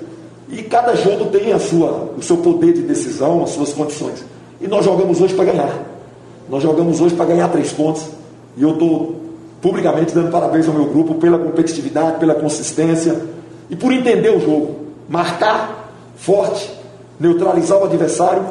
e 0.49 0.63
cada 0.63 0.95
jogo 0.95 1.27
tem 1.27 1.53
a 1.53 1.59
sua, 1.59 2.13
o 2.17 2.23
seu 2.23 2.37
poder 2.37 2.73
de 2.73 2.83
decisão, 2.83 3.43
as 3.43 3.51
suas 3.51 3.73
condições. 3.73 4.25
E 4.61 4.69
nós 4.69 4.85
jogamos 4.85 5.21
hoje 5.21 5.35
para 5.35 5.47
ganhar. 5.47 5.96
Nós 6.49 6.63
jogamos 6.63 7.01
hoje 7.01 7.15
para 7.15 7.27
ganhar 7.27 7.49
três 7.49 7.73
pontos. 7.73 8.07
E 8.57 8.63
eu 8.63 8.73
estou 8.73 9.21
publicamente 9.61 10.15
dando 10.15 10.31
parabéns 10.31 10.69
ao 10.69 10.75
meu 10.75 10.87
grupo 10.87 11.15
pela 11.17 11.39
competitividade, 11.39 12.19
pela 12.19 12.35
consistência 12.35 13.21
e 13.69 13.77
por 13.77 13.93
entender 13.93 14.31
o 14.31 14.41
jogo. 14.41 14.87
Marcar 15.09 15.91
forte, 16.17 16.71
neutralizar 17.19 17.79
o 17.79 17.85
adversário 17.85 18.47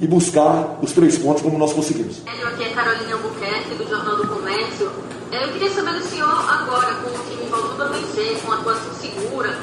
e 0.00 0.06
buscar 0.06 0.78
os 0.82 0.92
três 0.92 1.18
pontos 1.18 1.42
como 1.42 1.58
nós 1.58 1.72
conseguimos. 1.72 2.22
Aqui 2.26 2.64
é 2.64 2.68
Carolina 2.70 3.14
Albuquerque, 3.14 3.74
do 3.74 3.88
Jornal 3.88 4.16
do 4.16 4.28
Comércio. 4.28 4.90
Eu 5.32 5.52
queria 5.52 5.70
saber 5.70 5.92
do 5.92 6.04
senhor 6.04 6.28
agora, 6.28 6.94
com 6.94 7.10
o 7.10 7.24
time 7.24 7.50
voltando 7.50 7.82
a 7.82 7.86
vencer, 7.88 8.38
com 8.44 8.52
a 8.52 8.54
atuação 8.56 8.94
segura, 8.94 9.58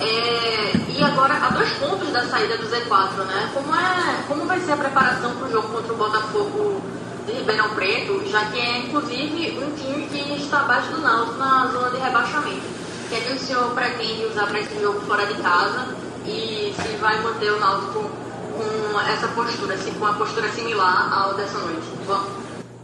é, 0.00 0.76
e 0.96 1.02
agora 1.02 1.34
a 1.34 1.50
dois 1.50 1.70
pontos 1.72 2.12
da 2.12 2.24
saída 2.26 2.56
do 2.56 2.66
Z4, 2.66 3.24
né? 3.26 3.50
Como, 3.52 3.74
é, 3.74 4.22
como 4.28 4.46
vai 4.46 4.60
ser 4.60 4.72
a 4.72 4.76
preparação 4.76 5.34
para 5.34 5.48
o 5.48 5.50
jogo 5.50 5.68
contra 5.68 5.92
o 5.92 5.96
Botafogo 5.96 6.80
de 7.28 7.34
Ribeirão 7.34 7.68
Preto, 7.74 8.22
já 8.26 8.46
que 8.46 8.58
é 8.58 8.78
inclusive 8.78 9.58
um 9.58 9.70
time 9.76 10.06
que 10.06 10.42
está 10.42 10.60
abaixo 10.60 10.90
do 10.92 11.02
Náutico 11.02 11.38
na 11.38 11.66
zona 11.66 11.90
de 11.90 11.98
rebaixamento? 11.98 12.62
O 13.04 13.08
que 13.08 13.14
é 13.14 13.20
que 13.20 13.32
o 13.32 13.38
senhor 13.38 13.70
pretende 13.74 14.24
usar 14.24 14.46
para 14.46 14.60
esse 14.60 14.80
jogo 14.80 15.00
fora 15.00 15.26
de 15.26 15.34
casa 15.34 15.88
e 16.26 16.74
se 16.74 16.96
vai 16.96 17.20
manter 17.22 17.52
o 17.52 17.60
Náutico 17.60 18.10
com 18.56 19.00
essa 19.00 19.28
postura, 19.28 19.74
assim, 19.74 19.92
com 19.92 20.04
uma 20.04 20.14
postura 20.14 20.48
similar 20.52 21.12
ao 21.12 21.34
dessa 21.34 21.58
noite? 21.58 21.86
Vamos. 22.06 22.28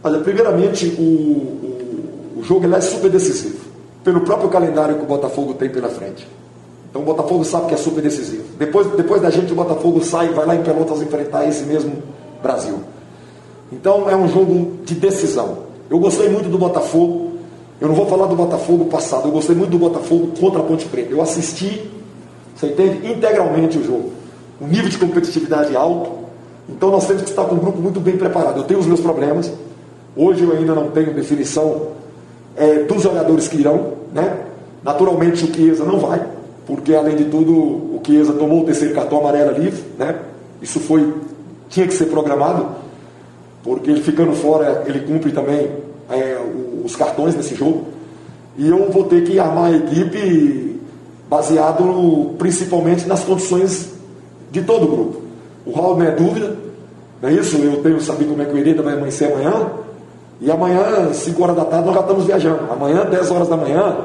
Olha, 0.03 0.19
primeiramente, 0.19 0.87
o, 0.99 1.01
o, 1.01 2.33
o 2.37 2.43
jogo 2.43 2.71
é 2.73 2.81
super 2.81 3.09
decisivo, 3.09 3.65
pelo 4.03 4.21
próprio 4.21 4.49
calendário 4.49 4.95
que 4.97 5.03
o 5.03 5.07
Botafogo 5.07 5.55
tem 5.55 5.69
pela 5.69 5.89
frente. 5.89 6.27
Então 6.89 7.01
o 7.01 7.05
Botafogo 7.05 7.43
sabe 7.43 7.67
que 7.67 7.73
é 7.73 7.77
super 7.77 8.01
decisivo. 8.01 8.43
Depois, 8.57 8.87
depois 8.91 9.21
da 9.21 9.29
gente, 9.29 9.51
o 9.51 9.55
Botafogo 9.55 10.03
sai, 10.03 10.29
vai 10.29 10.45
lá 10.45 10.55
em 10.55 10.63
Pelotas 10.63 11.01
enfrentar 11.01 11.45
esse 11.47 11.63
mesmo 11.63 12.01
Brasil. 12.41 12.79
Então 13.71 14.09
é 14.09 14.15
um 14.15 14.27
jogo 14.27 14.77
de 14.83 14.95
decisão. 14.95 15.59
Eu 15.89 15.99
gostei 15.99 16.29
muito 16.29 16.49
do 16.49 16.57
Botafogo. 16.57 17.33
Eu 17.79 17.87
não 17.87 17.95
vou 17.95 18.05
falar 18.05 18.27
do 18.27 18.35
Botafogo 18.35 18.85
passado, 18.85 19.27
eu 19.27 19.31
gostei 19.31 19.53
muito 19.53 19.71
do 19.71 19.77
Botafogo 19.77 20.31
contra 20.39 20.61
a 20.61 20.63
Ponte 20.63 20.85
Preta. 20.85 21.11
Eu 21.11 21.21
assisti, 21.21 21.89
você 22.55 22.67
entende, 22.67 23.11
integralmente 23.11 23.77
o 23.77 23.83
jogo. 23.83 24.11
Um 24.61 24.67
nível 24.67 24.87
de 24.87 24.97
competitividade 24.97 25.75
alto. 25.75 26.11
Então 26.69 26.89
nós 26.89 27.05
temos 27.05 27.23
que 27.23 27.29
estar 27.29 27.43
com 27.43 27.55
um 27.55 27.59
grupo 27.59 27.79
muito 27.79 27.99
bem 27.99 28.15
preparado. 28.15 28.59
Eu 28.59 28.63
tenho 28.63 28.79
os 28.79 28.85
meus 28.85 29.01
problemas. 29.01 29.51
Hoje 30.15 30.43
eu 30.43 30.53
ainda 30.53 30.73
não 30.73 30.89
tenho 30.91 31.13
definição 31.13 31.87
é, 32.55 32.83
dos 32.83 33.03
jogadores 33.03 33.49
que 33.49 33.57
irão. 33.57 33.93
Né? 34.13 34.45
Naturalmente 34.81 35.43
o 35.43 35.53
Chiesa 35.53 35.83
não 35.83 35.99
vai 35.99 36.35
porque 36.65 36.93
além 36.95 37.15
de 37.15 37.25
tudo 37.25 37.51
o 37.53 38.01
Chiesa 38.05 38.33
tomou 38.33 38.61
o 38.61 38.65
terceiro 38.65 38.93
cartão 38.93 39.19
amarelo 39.19 39.57
livre, 39.59 39.83
né? 39.97 40.19
Isso 40.61 40.79
foi 40.79 41.13
tinha 41.69 41.87
que 41.87 41.93
ser 41.93 42.05
programado, 42.05 42.67
porque 43.65 43.89
ele 43.89 44.01
ficando 44.01 44.33
fora 44.33 44.83
ele 44.85 44.99
cumpre 44.99 45.31
também 45.31 45.71
é, 46.07 46.37
os 46.83 46.95
cartões 46.95 47.35
nesse 47.35 47.55
jogo. 47.55 47.87
E 48.55 48.69
eu 48.69 48.91
vou 48.91 49.05
ter 49.05 49.23
que 49.23 49.39
armar 49.39 49.71
a 49.71 49.75
equipe 49.75 50.79
baseado 51.27 51.83
no, 51.83 52.35
principalmente 52.35 53.07
nas 53.07 53.23
condições 53.23 53.89
de 54.51 54.61
todo 54.61 54.83
o 54.83 54.87
grupo. 54.87 55.21
O 55.65 55.71
Raul 55.71 55.97
não 55.97 56.05
é 56.05 56.11
dúvida, 56.11 56.55
não 57.19 57.27
é 57.27 57.33
isso? 57.33 57.57
Eu 57.57 57.81
tenho 57.81 57.99
saber 57.99 58.25
como 58.25 58.39
é 58.39 58.45
que 58.45 58.53
o 58.53 58.57
Hereda 58.57 58.83
vai 58.83 58.93
amanhecer 58.93 59.33
amanhã. 59.33 59.71
E 60.39 60.51
amanhã, 60.51 61.11
5 61.11 61.41
horas 61.41 61.55
da 61.55 61.65
tarde, 61.65 61.87
nós 61.87 61.95
já 61.95 62.01
estamos 62.01 62.25
viajando. 62.25 62.71
Amanhã, 62.71 63.03
10 63.05 63.31
horas 63.31 63.47
da 63.47 63.57
manhã, 63.57 63.97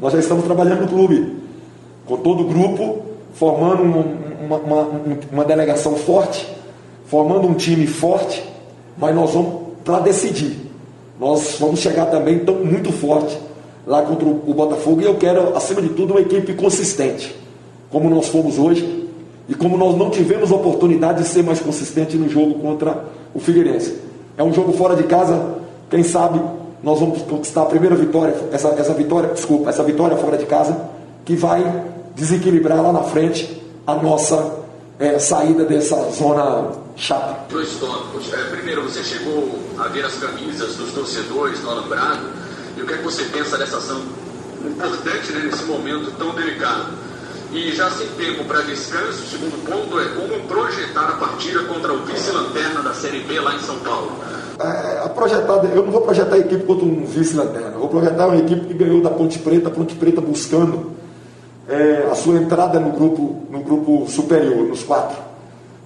nós 0.00 0.12
já 0.12 0.18
estamos 0.18 0.44
trabalhando 0.44 0.82
no 0.82 0.88
clube 0.88 1.34
com 2.04 2.18
todo 2.18 2.42
o 2.42 2.46
grupo, 2.46 2.98
formando 3.32 3.82
uma, 3.82 4.56
uma, 4.56 4.88
uma 5.32 5.44
delegação 5.44 5.94
forte, 5.96 6.46
formando 7.06 7.48
um 7.48 7.54
time 7.54 7.86
forte, 7.86 8.44
mas 8.98 9.14
nós 9.14 9.30
vamos 9.32 9.68
para 9.84 10.00
decidir. 10.00 10.68
Nós 11.18 11.56
vamos 11.58 11.80
chegar 11.80 12.06
também 12.06 12.40
tão, 12.40 12.56
muito 12.56 12.92
forte 12.92 13.38
lá 13.86 14.02
contra 14.02 14.26
o 14.26 14.54
Botafogo 14.54 15.00
e 15.00 15.04
eu 15.04 15.16
quero, 15.16 15.56
acima 15.56 15.80
de 15.80 15.88
tudo, 15.90 16.12
uma 16.12 16.20
equipe 16.20 16.52
consistente, 16.54 17.34
como 17.90 18.10
nós 18.10 18.28
fomos 18.28 18.58
hoje 18.58 19.08
e 19.48 19.54
como 19.54 19.76
nós 19.76 19.96
não 19.96 20.10
tivemos 20.10 20.52
oportunidade 20.52 21.22
de 21.22 21.28
ser 21.28 21.42
mais 21.42 21.58
consistente 21.58 22.16
no 22.16 22.28
jogo 22.28 22.54
contra 22.60 23.04
o 23.34 23.40
Figueirense. 23.40 23.96
É 24.36 24.42
um 24.42 24.52
jogo 24.52 24.72
fora 24.72 24.94
de 24.94 25.04
casa, 25.04 25.56
quem 25.88 26.02
sabe 26.02 26.40
nós 26.82 27.00
vamos 27.00 27.22
conquistar 27.22 27.62
a 27.62 27.66
primeira 27.66 27.96
vitória, 27.96 28.34
essa, 28.52 28.68
essa 28.68 28.92
vitória, 28.94 29.30
desculpa, 29.30 29.70
essa 29.70 29.82
vitória 29.82 30.16
fora 30.16 30.36
de 30.36 30.46
casa, 30.46 30.76
que 31.24 31.34
vai 31.34 31.84
desequilibrar 32.14 32.80
lá 32.82 32.92
na 32.92 33.02
frente 33.02 33.60
a 33.86 33.94
nossa 33.94 34.58
é, 34.98 35.18
saída 35.18 35.64
dessa 35.64 35.96
zona 36.10 36.72
chata. 36.98 37.46
Dois 37.48 37.70
tópicos. 37.76 38.32
É, 38.34 38.44
primeiro, 38.50 38.82
você 38.82 39.02
chegou 39.02 39.58
a 39.78 39.84
ver 39.88 40.04
as 40.04 40.14
camisas 40.16 40.76
dos 40.76 40.92
torcedores 40.92 41.62
no 41.62 41.70
Alambrado. 41.70 42.26
E 42.76 42.82
o 42.82 42.86
que 42.86 42.92
é 42.92 42.96
que 42.98 43.04
você 43.04 43.24
pensa 43.24 43.56
dessa 43.56 43.78
ação 43.78 44.02
importante 44.64 45.32
né, 45.32 45.48
nesse 45.50 45.64
momento 45.64 46.12
tão 46.18 46.34
delicado? 46.34 46.92
E 47.52 47.72
já 47.72 47.90
sem 47.90 48.06
tempo 48.08 48.44
para 48.44 48.60
descanso, 48.60 49.22
o 49.22 49.26
segundo 49.26 49.64
ponto 49.64 49.98
é 49.98 50.04
como 50.08 50.46
projetar 50.46 51.08
a 51.08 51.12
partida 51.12 51.62
contra 51.64 51.94
o 51.94 52.04
vice-lanterna 52.04 52.82
da 52.82 52.92
Série 52.92 53.20
B 53.20 53.40
lá 53.40 53.54
em 53.54 53.60
São 53.60 53.78
Paulo. 53.78 54.12
É, 54.60 55.04
a 55.04 55.08
projetada, 55.08 55.66
eu 55.68 55.84
não 55.84 55.90
vou 55.90 56.02
projetar 56.02 56.34
a 56.34 56.38
equipe 56.38 56.64
contra 56.64 56.84
um 56.84 57.06
vice-lanterna, 57.06 57.78
vou 57.78 57.88
projetar 57.88 58.26
uma 58.26 58.36
equipe 58.36 58.66
que 58.66 58.74
ganhou 58.74 59.00
da 59.00 59.08
Ponte 59.08 59.38
Preta, 59.38 59.68
a 59.68 59.70
Ponte 59.70 59.94
Preta 59.94 60.20
buscando 60.20 60.92
é, 61.68 62.08
a 62.10 62.14
sua 62.14 62.34
entrada 62.36 62.78
no 62.78 62.90
grupo, 62.90 63.46
no 63.50 63.60
grupo 63.60 64.06
superior, 64.08 64.66
nos 64.66 64.82
quatro. 64.82 65.27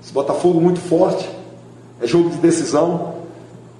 Esse 0.02 0.12
Botafogo 0.12 0.60
muito 0.60 0.80
forte, 0.80 1.28
é 2.00 2.06
jogo 2.06 2.30
de 2.30 2.36
decisão. 2.38 3.14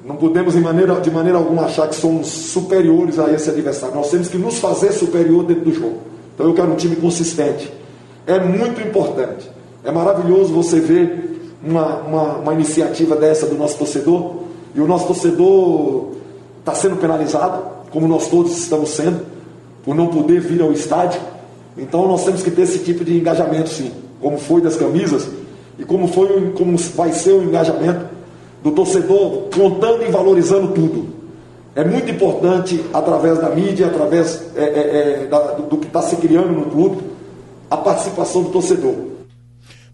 Não 0.05 0.17
podemos 0.17 0.55
de 0.55 0.61
maneira, 0.61 1.01
de 1.01 1.11
maneira 1.11 1.39
alguma 1.39 1.65
achar 1.65 1.89
que 1.89 1.97
somos 1.97 2.29
superiores 2.29 3.19
a 3.19 3.31
esse 3.33 3.51
adversário. 3.51 3.95
Nós 3.95 4.11
temos 4.11 4.29
que 4.29 4.39
nos 4.39 4.59
fazer 4.59 4.93
superior 4.93 5.45
dentro 5.45 5.65
do 5.65 5.75
jogo. 5.75 5.99
Então 6.35 6.47
eu 6.47 6.55
quero 6.55 6.71
um 6.73 6.77
time 6.77 6.97
consistente. 6.97 7.73
É 8.27 8.39
muito 8.39 8.81
importante. 8.81 9.51
É 9.85 9.91
maravilhoso 9.91 10.53
você 10.53 10.79
ver 10.79 11.53
uma, 11.63 11.97
uma, 11.99 12.23
uma 12.39 12.55
iniciativa 12.55 13.17
dessa 13.17 13.47
do 13.47 13.57
nosso 13.57 13.79
torcedor. 13.79 14.43
E 14.75 14.81
o 14.81 14.87
nosso 14.87 15.09
torcedor 15.09 16.13
está 16.61 16.75
sendo 16.75 16.97
penalizado, 16.97 17.63
como 17.91 18.07
nós 18.07 18.29
todos 18.29 18.57
estamos 18.57 18.91
sendo, 18.91 19.21
por 19.85 19.95
não 19.95 20.07
poder 20.07 20.41
vir 20.41 20.63
ao 20.63 20.73
estádio. 20.73 21.21
Então 21.77 22.07
nós 22.07 22.25
temos 22.25 22.43
que 22.43 22.51
ter 22.51 22.63
esse 22.63 22.79
tipo 22.79 23.05
de 23.05 23.19
engajamento 23.19 23.69
sim, 23.69 23.93
como 24.21 24.39
foi 24.39 24.61
das 24.61 24.77
camisas 24.77 25.42
e 25.79 25.85
como 25.85 26.09
foi 26.09 26.53
como 26.53 26.77
vai 26.77 27.13
ser 27.13 27.33
o 27.33 27.43
engajamento 27.43 28.07
do 28.63 28.71
torcedor 28.73 29.49
contando 29.55 30.05
e 30.07 30.11
valorizando 30.11 30.73
tudo. 30.73 31.23
É 31.75 31.85
muito 31.85 32.11
importante 32.11 32.85
através 32.93 33.39
da 33.39 33.49
mídia, 33.51 33.87
através 33.87 34.55
é, 34.55 34.63
é, 34.63 35.23
é, 35.23 35.27
da, 35.27 35.39
do, 35.53 35.63
do 35.63 35.79
que 35.79 35.87
está 35.87 36.03
se 36.03 36.17
criando 36.17 36.53
no 36.53 36.67
clube, 36.67 37.03
a 37.71 37.77
participação 37.77 38.43
do 38.43 38.51
torcedor. 38.51 38.95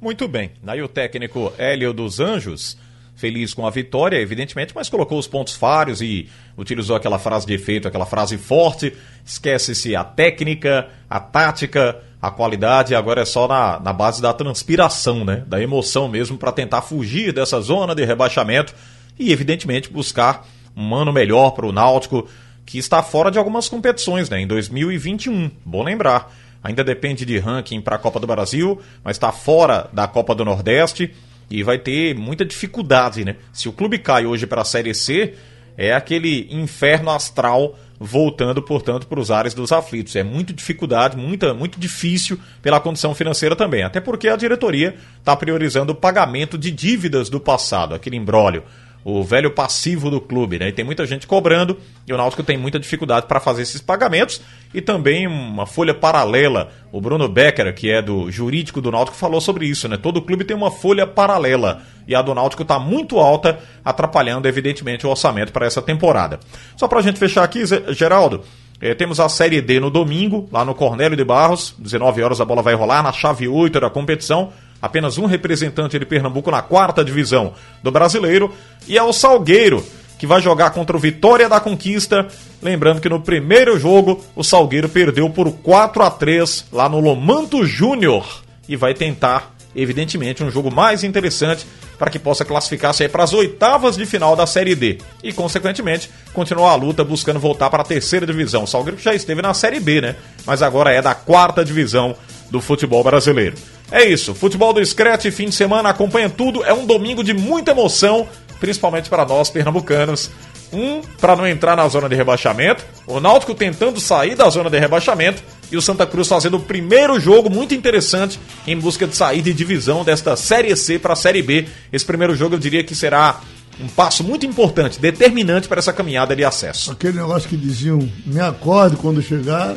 Muito 0.01 0.27
bem. 0.27 0.51
Aí 0.67 0.83
o 0.83 0.89
técnico 0.89 1.53
Hélio 1.57 1.93
dos 1.93 2.19
Anjos 2.19 2.77
feliz 3.15 3.53
com 3.53 3.67
a 3.67 3.71
vitória, 3.71 4.17
evidentemente, 4.17 4.73
mas 4.75 4.89
colocou 4.89 5.19
os 5.19 5.27
pontos 5.27 5.57
falhos 5.57 6.01
e 6.01 6.29
utilizou 6.57 6.95
aquela 6.95 7.19
frase 7.19 7.45
de 7.47 7.53
efeito, 7.53 7.89
aquela 7.89 8.07
frase 8.07 8.39
forte. 8.39 8.97
Esquece-se 9.25 9.97
a 9.97 10.05
técnica, 10.05 10.89
a 11.11 11.19
tática, 11.19 12.01
a 12.21 12.31
qualidade, 12.31 12.95
agora 12.95 13.23
é 13.23 13.25
só 13.25 13.47
na, 13.47 13.79
na 13.79 13.93
base 13.93 14.21
da 14.21 14.33
transpiração, 14.33 15.25
né? 15.25 15.45
Da 15.47 15.63
emoção 15.63 16.09
mesmo, 16.09 16.37
para 16.37 16.51
tentar 16.51 16.83
fugir 16.83 17.33
dessa 17.33 17.61
zona 17.61 17.95
de 17.95 18.05
rebaixamento 18.05 18.75
e, 19.19 19.33
evidentemente, 19.33 19.91
buscar 19.91 20.47
um 20.77 20.95
ano 20.95 21.13
melhor 21.13 21.53
para 21.53 21.67
o 21.67 21.73
Náutico, 21.73 22.29
que 22.67 22.79
está 22.79 23.03
fora 23.03 23.31
de 23.31 23.39
algumas 23.39 23.69
competições, 23.69 24.29
né? 24.29 24.41
Em 24.41 24.47
2021, 24.47 25.51
bom 25.65 25.83
lembrar. 25.83 26.33
Ainda 26.63 26.83
depende 26.83 27.25
de 27.25 27.39
ranking 27.39 27.81
para 27.81 27.97
a 27.97 27.99
Copa 27.99 28.19
do 28.19 28.27
Brasil, 28.27 28.81
mas 29.05 29.17
está 29.17 29.31
fora 29.31 29.89
da 29.93 30.09
Copa 30.09 30.35
do 30.35 30.45
Nordeste 30.45 31.15
e 31.49 31.63
vai 31.63 31.79
ter 31.79 32.15
muita 32.17 32.45
dificuldade, 32.45 33.25
né? 33.25 33.37
Se 33.53 33.69
o 33.69 33.73
clube 33.73 33.99
cai 33.99 34.27
hoje 34.27 34.47
para 34.47 34.63
a 34.63 34.65
Série 34.65 34.93
C, 34.93 35.35
é 35.77 35.93
aquele 35.95 36.49
inferno 36.51 37.11
astral 37.11 37.79
voltando, 37.99 38.63
portanto, 38.63 39.07
para 39.07 39.21
os 39.21 39.31
ares 39.31 39.55
dos 39.55 39.73
aflitos. 39.73 40.15
É 40.17 40.23
muita 40.23 40.53
dificuldade, 40.53 41.17
muita, 41.17 41.53
muito 41.53 41.81
difícil 41.81 42.39
pela 42.63 42.81
condição 42.81 43.15
financeira 43.15 43.57
também. 43.57 43.83
Até 43.83 44.01
porque 44.01 44.29
a 44.29 44.37
diretoria 44.37 44.95
está 45.19 45.35
priorizando 45.37 45.93
o 45.93 45.97
pagamento 45.97 46.57
de 46.57 46.71
dívidas 46.71 47.29
do 47.29 47.41
passado, 47.41 47.95
aquele 47.95 48.17
imbróglio 48.17 48.63
o 49.05 49.23
velho 49.23 49.51
passivo 49.51 50.11
do 50.11 50.21
clube, 50.21 50.59
né? 50.59 50.69
E 50.69 50.73
tem 50.73 50.85
muita 50.85 51.07
gente 51.07 51.27
cobrando 51.27 51.79
e 52.07 52.13
o 52.13 52.17
Náutico 52.17 52.43
tem 52.43 52.59
muita 52.59 52.79
dificuldade 52.79 53.27
para 53.27 53.41
fazer 53.41 53.63
esses 53.63 53.81
pagamentos 53.81 54.41
e 54.75 54.81
também 54.81 55.27
uma 55.27 55.67
folha 55.67 55.95
paralela. 55.95 56.71
O 56.93 57.01
Bruno 57.01 57.29
Becker, 57.29 57.75
que 57.75 57.91
é 57.91 58.03
do 58.03 58.31
jurídico 58.31 58.81
do 58.81 58.91
Náutico, 58.91 59.17
falou 59.17 59.41
sobre 59.41 59.67
isso, 59.67 59.89
né? 59.89 59.97
Todo 59.97 60.23
clube 60.23 60.45
tem 60.45 60.57
uma 60.57 60.71
folha 60.71 61.07
paralela 61.07 61.83
e 62.07 62.15
a 62.15 62.23
do 62.23 62.35
Náutico 62.35 62.63
está 62.63 62.79
muito 62.79 63.19
alta, 63.19 63.59
atrapalhando 63.85 64.49
evidentemente 64.49 65.07
o 65.07 65.11
orçamento 65.11 65.53
para 65.53 65.67
essa 65.67 65.81
temporada. 65.81 66.41
Só 66.77 66.89
para 66.89 66.99
a 66.99 67.03
gente 67.03 67.19
fechar 67.19 67.45
aqui, 67.45 67.63
Geraldo, 67.95 68.43
é, 68.81 68.95
temos 68.95 69.19
a 69.19 69.29
Série 69.29 69.61
D 69.61 69.81
no 69.81 69.91
domingo, 69.91 70.49
lá 70.53 70.65
no 70.65 70.75
Cornélio 70.75 71.17
de 71.17 71.25
Barros, 71.25 71.75
19 71.79 72.23
horas 72.23 72.41
a 72.41 72.45
bola 72.45 72.63
vai 72.63 72.75
rolar 72.75 73.03
na 73.03 73.13
chave 73.13 73.49
8 73.49 73.81
da 73.81 73.91
competição 73.91 74.53
apenas 74.81 75.19
um 75.19 75.27
representante 75.27 75.99
de 75.99 76.07
Pernambuco 76.07 76.51
na 76.51 76.63
quarta 76.63 77.05
divisão 77.05 77.55
do 77.83 77.91
brasileiro, 77.91 78.53
e 78.87 78.97
é 78.97 79.03
o 79.03 79.13
Salgueiro, 79.13 79.85
que 80.19 80.27
vai 80.27 80.41
jogar 80.41 80.71
contra 80.71 80.97
o 80.97 81.01
Vitória 81.01 81.49
da 81.49 81.61
Conquista. 81.61 82.27
Lembrando 82.61 83.01
que 83.01 83.09
no 83.09 83.21
primeiro 83.21 83.79
jogo 83.79 84.23
o 84.35 84.43
Salgueiro 84.43 84.89
perdeu 84.89 85.31
por 85.31 85.51
4 85.53 86.03
a 86.03 86.11
3 86.11 86.67
lá 86.73 86.89
no 86.89 86.99
Lomanto 86.99 87.65
Júnior 87.65 88.43
e 88.69 88.77
vai 88.77 88.95
tentar, 88.95 89.55
evidentemente, 89.75 90.43
um 90.43 90.51
jogo 90.51 90.75
mais 90.75 91.05
interessante 91.05 91.65
para 91.97 92.11
que 92.11 92.19
possa 92.19 92.45
classificar-se 92.45 93.09
para 93.09 93.25
as 93.25 93.33
oitavas 93.33 93.97
de 93.97 94.07
final 94.07 94.37
da 94.37 94.47
Série 94.47 94.75
D 94.75 94.99
e, 95.23 95.33
consequentemente, 95.33 96.11
continuar 96.33 96.73
a 96.73 96.77
luta 96.77 97.05
buscando 97.05 97.41
voltar 97.41 97.71
para 97.71 97.83
a 97.83 97.87
terceira 97.87 98.27
divisão. 98.27 98.65
O 98.65 98.67
Salgueiro 98.67 98.99
já 98.99 99.15
esteve 99.15 99.43
na 99.43 99.53
Série 99.55 99.81
B, 99.81 100.01
né? 100.01 100.17
Mas 100.47 100.63
agora 100.63 100.93
é 100.93 101.03
da 101.03 101.15
quarta 101.15 101.65
divisão 101.65 102.15
do 102.51 102.61
futebol 102.61 103.03
brasileiro. 103.03 103.57
É 103.91 104.05
isso, 104.05 104.35
futebol 104.35 104.73
do 104.73 104.85
Scratch, 104.85 105.27
fim 105.31 105.47
de 105.47 105.55
semana, 105.55 105.89
acompanha 105.89 106.29
tudo. 106.29 106.63
É 106.65 106.73
um 106.75 106.85
domingo 106.85 107.25
de 107.25 107.33
muita 107.33 107.71
emoção, 107.71 108.29
principalmente 108.61 109.09
para 109.09 109.25
nós 109.25 109.49
pernambucanos. 109.49 110.31
Um, 110.71 111.01
para 111.19 111.35
não 111.35 111.47
entrar 111.47 111.75
na 111.75 111.89
zona 111.89 112.11
de 112.11 112.15
rebaixamento, 112.15 112.85
o 113.07 113.19
Náutico 113.21 113.55
tentando 113.55 113.99
sair 113.99 114.35
da 114.35 114.51
zona 114.51 114.69
de 114.69 114.79
rebaixamento 114.79 115.43
e 115.73 115.79
o 115.79 115.83
Santa 115.83 116.07
Cruz 116.07 116.29
fazendo 116.29 116.59
o 116.59 116.61
primeiro 116.61 117.19
jogo 117.19 117.49
muito 117.49 117.75
interessante 117.75 118.39
em 118.67 118.77
busca 118.77 119.07
de 119.07 119.17
sair 119.17 119.41
de 119.41 119.55
divisão 119.55 120.05
desta 120.05 120.37
Série 120.37 120.77
C 120.77 120.99
para 120.99 121.15
a 121.15 121.17
Série 121.17 121.41
B. 121.41 121.67
Esse 121.91 122.05
primeiro 122.05 122.37
jogo 122.37 122.55
eu 122.55 122.59
diria 122.59 122.85
que 122.85 122.95
será 122.95 123.41
um 123.81 123.89
passo 123.89 124.23
muito 124.23 124.45
importante, 124.45 125.01
determinante 125.01 125.69
para 125.69 125.79
essa 125.79 125.93
caminhada 125.93 126.35
de 126.37 126.45
acesso. 126.45 126.91
Aquele 126.93 127.19
negócio 127.19 127.49
que 127.49 127.57
diziam, 127.57 128.07
me 128.27 128.41
acorde 128.41 128.97
quando 128.97 129.23
chegar, 129.23 129.75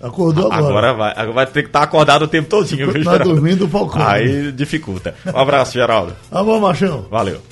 Acordou 0.00 0.52
agora. 0.52 0.68
Agora 0.68 0.92
vai, 0.94 1.10
agora 1.12 1.32
vai 1.32 1.46
ter 1.46 1.62
que 1.62 1.68
estar 1.68 1.82
acordado 1.82 2.22
o 2.22 2.28
tempo 2.28 2.48
todinho. 2.48 3.04
Tá 3.04 3.18
dormindo, 3.18 3.68
Falcão. 3.68 4.06
Aí 4.06 4.52
dificulta. 4.52 5.14
Um 5.26 5.38
abraço, 5.38 5.72
Geraldo. 5.72 6.14
Tá 6.30 6.42
bom, 6.42 6.60
Machão. 6.60 7.06
Valeu. 7.10 7.40